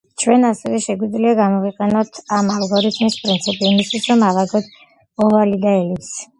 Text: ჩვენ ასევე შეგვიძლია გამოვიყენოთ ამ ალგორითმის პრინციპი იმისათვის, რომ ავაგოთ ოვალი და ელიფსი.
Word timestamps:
ჩვენ 0.21 0.45
ასევე 0.47 0.79
შეგვიძლია 0.85 1.33
გამოვიყენოთ 1.39 2.17
ამ 2.39 2.49
ალგორითმის 2.55 3.19
პრინციპი 3.27 3.71
იმისათვის, 3.75 4.11
რომ 4.15 4.27
ავაგოთ 4.33 4.75
ოვალი 5.29 5.65
და 5.71 5.79
ელიფსი. 5.85 6.23